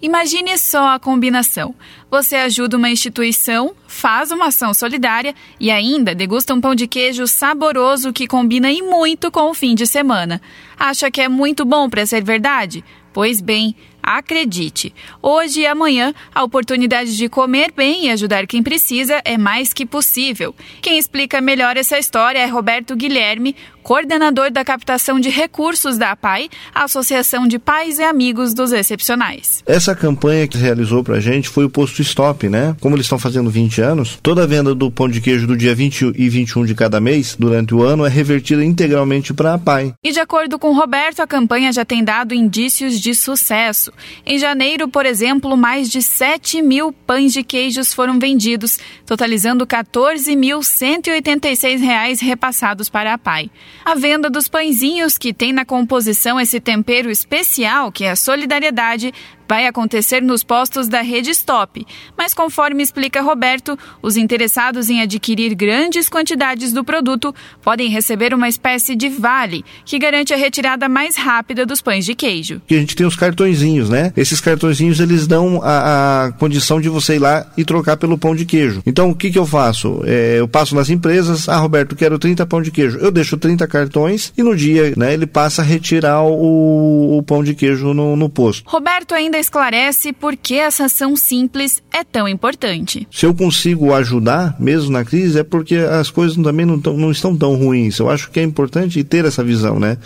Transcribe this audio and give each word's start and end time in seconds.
Imagine 0.00 0.56
só 0.56 0.94
a 0.94 0.98
combinação. 1.00 1.74
Você 2.08 2.36
ajuda 2.36 2.76
uma 2.76 2.88
instituição, 2.88 3.74
faz 3.88 4.30
uma 4.30 4.46
ação 4.46 4.72
solidária 4.72 5.34
e 5.58 5.72
ainda 5.72 6.14
degusta 6.14 6.54
um 6.54 6.60
pão 6.60 6.72
de 6.72 6.86
queijo 6.86 7.26
saboroso 7.26 8.12
que 8.12 8.28
combina 8.28 8.70
e 8.70 8.80
muito 8.80 9.28
com 9.28 9.50
o 9.50 9.54
fim 9.54 9.74
de 9.74 9.88
semana. 9.88 10.40
Acha 10.78 11.10
que 11.10 11.20
é 11.20 11.28
muito 11.28 11.64
bom 11.64 11.90
para 11.90 12.06
ser 12.06 12.22
verdade? 12.22 12.84
Pois 13.12 13.40
bem, 13.40 13.74
Acredite, 14.10 14.94
hoje 15.20 15.60
e 15.60 15.66
amanhã 15.66 16.14
a 16.34 16.42
oportunidade 16.42 17.14
de 17.14 17.28
comer 17.28 17.70
bem 17.76 18.06
e 18.06 18.10
ajudar 18.10 18.46
quem 18.46 18.62
precisa 18.62 19.20
é 19.22 19.36
mais 19.36 19.74
que 19.74 19.84
possível. 19.84 20.54
Quem 20.80 20.96
explica 20.96 21.42
melhor 21.42 21.76
essa 21.76 21.98
história 21.98 22.38
é 22.38 22.46
Roberto 22.46 22.96
Guilherme, 22.96 23.54
coordenador 23.88 24.50
da 24.50 24.62
captação 24.62 25.18
de 25.18 25.30
recursos 25.30 25.96
da 25.96 26.10
APAI, 26.10 26.50
a 26.74 26.84
Associação 26.84 27.48
de 27.48 27.58
Pais 27.58 27.98
e 27.98 28.02
Amigos 28.02 28.52
dos 28.52 28.70
Excepcionais. 28.70 29.64
Essa 29.66 29.94
campanha 29.94 30.46
que 30.46 30.58
realizou 30.58 31.02
pra 31.02 31.18
gente 31.20 31.48
foi 31.48 31.64
o 31.64 31.70
Posto 31.70 32.02
Stop, 32.02 32.50
né? 32.50 32.76
Como 32.82 32.94
eles 32.94 33.06
estão 33.06 33.18
fazendo 33.18 33.48
20 33.48 33.80
anos, 33.80 34.18
toda 34.22 34.42
a 34.42 34.46
venda 34.46 34.74
do 34.74 34.90
pão 34.90 35.08
de 35.08 35.22
queijo 35.22 35.46
do 35.46 35.56
dia 35.56 35.74
20 35.74 36.12
e 36.14 36.28
21 36.28 36.66
de 36.66 36.74
cada 36.74 37.00
mês, 37.00 37.34
durante 37.38 37.74
o 37.74 37.82
ano, 37.82 38.04
é 38.04 38.10
revertida 38.10 38.62
integralmente 38.62 39.32
para 39.32 39.52
a 39.52 39.54
APAI. 39.54 39.94
E 40.04 40.12
de 40.12 40.20
acordo 40.20 40.58
com 40.58 40.74
Roberto, 40.74 41.20
a 41.20 41.26
campanha 41.26 41.72
já 41.72 41.82
tem 41.82 42.04
dado 42.04 42.34
indícios 42.34 43.00
de 43.00 43.14
sucesso. 43.14 43.90
Em 44.26 44.38
janeiro, 44.38 44.86
por 44.88 45.06
exemplo, 45.06 45.56
mais 45.56 45.88
de 45.88 46.02
7 46.02 46.60
mil 46.60 46.92
pães 46.92 47.32
de 47.32 47.42
queijos 47.42 47.94
foram 47.94 48.18
vendidos, 48.18 48.78
totalizando 49.06 49.66
14.186 49.66 51.80
reais 51.80 52.20
repassados 52.20 52.90
para 52.90 53.14
a 53.14 53.18
PAI. 53.18 53.50
A 53.84 53.94
venda 53.94 54.28
dos 54.28 54.48
pãezinhos, 54.48 55.16
que 55.16 55.32
tem 55.32 55.52
na 55.52 55.64
composição 55.64 56.38
esse 56.40 56.60
tempero 56.60 57.10
especial, 57.10 57.90
que 57.90 58.04
é 58.04 58.10
a 58.10 58.16
solidariedade, 58.16 59.12
vai 59.48 59.66
acontecer 59.66 60.22
nos 60.22 60.44
postos 60.44 60.88
da 60.88 61.00
rede 61.00 61.30
Stop, 61.30 61.86
mas 62.16 62.34
conforme 62.34 62.82
explica 62.82 63.22
Roberto, 63.22 63.78
os 64.02 64.16
interessados 64.16 64.90
em 64.90 65.00
adquirir 65.00 65.54
grandes 65.54 66.08
quantidades 66.08 66.72
do 66.72 66.84
produto 66.84 67.34
podem 67.62 67.88
receber 67.88 68.34
uma 68.34 68.48
espécie 68.48 68.94
de 68.94 69.08
vale, 69.08 69.64
que 69.84 69.98
garante 69.98 70.34
a 70.34 70.36
retirada 70.36 70.88
mais 70.88 71.16
rápida 71.16 71.64
dos 71.64 71.80
pães 71.80 72.04
de 72.04 72.14
queijo. 72.14 72.60
E 72.68 72.74
a 72.74 72.78
gente 72.78 72.94
tem 72.94 73.06
os 73.06 73.16
cartõezinhos, 73.16 73.88
né? 73.88 74.12
Esses 74.16 74.40
cartõezinhos 74.40 75.00
eles 75.00 75.26
dão 75.26 75.60
a, 75.62 76.26
a 76.26 76.32
condição 76.32 76.80
de 76.80 76.88
você 76.88 77.16
ir 77.16 77.20
lá 77.20 77.46
e 77.56 77.64
trocar 77.64 77.96
pelo 77.96 78.18
pão 78.18 78.36
de 78.36 78.44
queijo. 78.44 78.82
Então 78.84 79.10
o 79.10 79.14
que, 79.14 79.30
que 79.30 79.38
eu 79.38 79.46
faço? 79.46 80.02
É, 80.04 80.36
eu 80.38 80.46
passo 80.46 80.74
nas 80.74 80.90
empresas, 80.90 81.48
ah 81.48 81.56
Roberto, 81.56 81.96
quero 81.96 82.18
30 82.18 82.44
pão 82.46 82.60
de 82.60 82.70
queijo. 82.70 82.98
Eu 82.98 83.10
deixo 83.10 83.38
30 83.38 83.66
cartões 83.66 84.32
e 84.36 84.42
no 84.42 84.54
dia 84.54 84.92
né, 84.96 85.14
ele 85.14 85.26
passa 85.26 85.62
a 85.62 85.64
retirar 85.64 86.22
o, 86.22 87.18
o 87.18 87.22
pão 87.22 87.42
de 87.42 87.54
queijo 87.54 87.94
no, 87.94 88.14
no 88.14 88.28
posto. 88.28 88.68
Roberto 88.68 89.14
ainda 89.14 89.37
esclarece 89.38 90.12
por 90.12 90.36
que 90.36 90.54
essa 90.54 90.86
ação 90.86 91.16
simples 91.16 91.82
é 91.92 92.04
tão 92.04 92.28
importante. 92.28 93.06
Se 93.10 93.26
eu 93.26 93.34
consigo 93.34 93.92
ajudar, 93.94 94.56
mesmo 94.58 94.90
na 94.90 95.04
crise, 95.04 95.40
é 95.40 95.44
porque 95.44 95.76
as 95.76 96.10
coisas 96.10 96.36
também 96.36 96.66
não, 96.66 96.80
tão, 96.80 96.96
não 96.96 97.10
estão 97.10 97.36
tão 97.36 97.54
ruins. 97.54 97.98
Eu 97.98 98.10
acho 98.10 98.30
que 98.30 98.40
é 98.40 98.42
importante 98.42 99.02
ter 99.04 99.24
essa 99.24 99.42
visão, 99.42 99.78
né? 99.78 99.98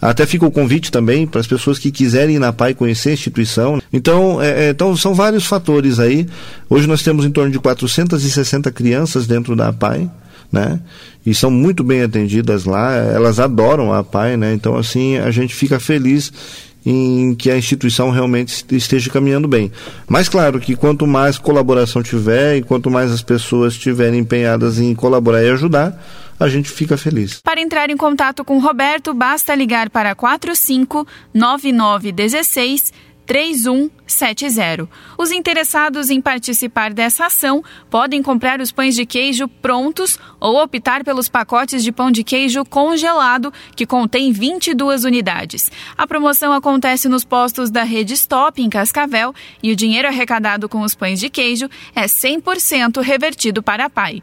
Até 0.00 0.26
fica 0.26 0.46
o 0.46 0.50
convite 0.50 0.90
também 0.90 1.26
para 1.26 1.40
as 1.40 1.46
pessoas 1.46 1.78
que 1.78 1.90
quiserem 1.90 2.36
ir 2.36 2.38
na 2.38 2.52
PAI 2.52 2.74
conhecer 2.74 3.10
a 3.10 3.14
instituição. 3.14 3.80
Então, 3.92 4.40
é, 4.40 4.66
é, 4.66 4.70
então, 4.70 4.96
são 4.96 5.14
vários 5.14 5.46
fatores 5.46 5.98
aí. 5.98 6.26
Hoje 6.68 6.86
nós 6.86 7.02
temos 7.02 7.24
em 7.24 7.30
torno 7.30 7.50
de 7.50 7.58
460 7.58 8.70
crianças 8.72 9.26
dentro 9.26 9.54
da 9.56 9.72
PAI. 9.72 10.10
Né? 10.50 10.80
E 11.26 11.34
são 11.34 11.50
muito 11.50 11.84
bem 11.84 12.00
atendidas 12.00 12.64
lá, 12.64 12.94
elas 12.94 13.38
adoram 13.38 13.92
a 13.92 14.02
PAI, 14.02 14.34
né? 14.38 14.54
Então 14.54 14.78
assim, 14.78 15.18
a 15.18 15.30
gente 15.30 15.54
fica 15.54 15.78
feliz 15.78 16.32
em 16.84 17.34
que 17.34 17.50
a 17.50 17.56
instituição 17.56 18.10
realmente 18.10 18.64
esteja 18.70 19.10
caminhando 19.10 19.48
bem. 19.48 19.70
Mas 20.06 20.28
claro 20.28 20.60
que 20.60 20.76
quanto 20.76 21.06
mais 21.06 21.38
colaboração 21.38 22.02
tiver 22.02 22.56
e 22.56 22.62
quanto 22.62 22.90
mais 22.90 23.10
as 23.10 23.22
pessoas 23.22 23.74
estiverem 23.74 24.20
empenhadas 24.20 24.78
em 24.78 24.94
colaborar 24.94 25.42
e 25.42 25.50
ajudar, 25.50 26.00
a 26.38 26.48
gente 26.48 26.70
fica 26.70 26.96
feliz. 26.96 27.40
Para 27.42 27.60
entrar 27.60 27.90
em 27.90 27.96
contato 27.96 28.44
com 28.44 28.58
Roberto, 28.58 29.12
basta 29.12 29.54
ligar 29.54 29.90
para 29.90 30.14
45 30.14 31.06
9916 31.34 32.92
3170. 33.28 34.88
Os 35.18 35.30
interessados 35.30 36.08
em 36.08 36.18
participar 36.18 36.94
dessa 36.94 37.26
ação 37.26 37.62
podem 37.90 38.22
comprar 38.22 38.58
os 38.58 38.72
pães 38.72 38.94
de 38.94 39.04
queijo 39.04 39.46
prontos 39.46 40.18
ou 40.40 40.60
optar 40.62 41.04
pelos 41.04 41.28
pacotes 41.28 41.84
de 41.84 41.92
pão 41.92 42.10
de 42.10 42.24
queijo 42.24 42.64
congelado, 42.64 43.52
que 43.76 43.84
contém 43.84 44.32
22 44.32 45.04
unidades. 45.04 45.70
A 45.96 46.06
promoção 46.06 46.54
acontece 46.54 47.06
nos 47.06 47.22
postos 47.22 47.70
da 47.70 47.82
rede 47.82 48.14
Stop, 48.14 48.62
em 48.62 48.70
Cascavel, 48.70 49.34
e 49.62 49.70
o 49.70 49.76
dinheiro 49.76 50.08
arrecadado 50.08 50.66
com 50.66 50.80
os 50.80 50.94
pães 50.94 51.20
de 51.20 51.28
queijo 51.28 51.68
é 51.94 52.06
100% 52.06 53.02
revertido 53.02 53.62
para 53.62 53.84
a 53.84 53.90
PAI. 53.90 54.22